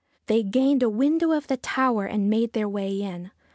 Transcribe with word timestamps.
They 0.25 0.41
gained 0.41 0.81
a 0.81 0.89
window 0.89 1.31
of 1.31 1.45
the 1.45 1.57
tower 1.57 2.07
and 2.07 2.27
made 2.27 2.53
their 2.53 2.67
way 2.67 2.99
in. 2.99 3.29